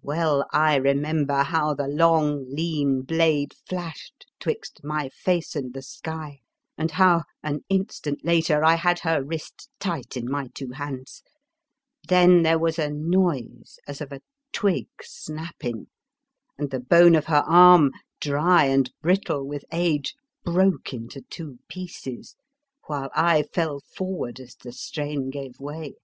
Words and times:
Well 0.00 0.48
I 0.54 0.76
remember 0.76 1.42
how 1.42 1.74
the 1.74 1.86
long, 1.86 2.46
lean 2.48 3.02
blade 3.02 3.52
flashed 3.68 4.24
'twixt 4.40 4.82
my 4.82 5.10
face 5.10 5.54
and 5.54 5.74
the 5.74 5.82
sky, 5.82 6.40
and 6.78 6.92
how, 6.92 7.24
an 7.42 7.62
instant 7.68 8.24
later, 8.24 8.64
I 8.64 8.76
had 8.76 9.00
her 9.00 9.22
wrist 9.22 9.68
tight 9.78 10.16
in 10.16 10.30
my 10.30 10.48
two 10.54 10.70
hands; 10.70 11.22
then 12.08 12.42
there 12.42 12.58
was 12.58 12.78
a 12.78 12.88
noise 12.90 13.78
as 13.86 14.00
of 14.00 14.12
a 14.12 14.22
twig 14.50 14.86
snap 15.02 15.56
84 15.60 15.60
The 15.60 15.60
Fearsome 15.60 15.88
Island 15.90 15.90
ping, 16.56 16.64
and 16.64 16.70
the 16.70 16.80
bone 16.80 17.14
of 17.14 17.26
her 17.26 17.44
arm, 17.46 17.90
dry 18.18 18.64
and 18.64 18.90
brittle 19.02 19.46
with 19.46 19.66
age, 19.72 20.14
broke 20.42 20.94
into 20.94 21.20
two 21.28 21.58
pieces, 21.68 22.34
while 22.86 23.10
I 23.12 23.42
fell 23.42 23.80
forward 23.94 24.40
as 24.40 24.54
the 24.56 24.72
strain 24.72 25.28
gave 25.28 25.60
way. 25.60 25.96